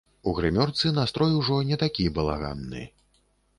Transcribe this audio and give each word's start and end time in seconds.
У 0.29 0.31
грымёрцы 0.37 0.91
настрой 0.95 1.37
ужо 1.41 1.59
не 1.73 1.79
такі 1.83 2.09
балаганны. 2.19 2.81